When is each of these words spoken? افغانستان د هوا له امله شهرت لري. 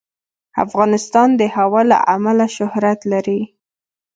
افغانستان 0.65 1.29
د 1.39 1.41
هوا 1.55 1.81
له 1.91 1.97
امله 2.15 2.45
شهرت 2.57 2.99
لري. 3.11 3.41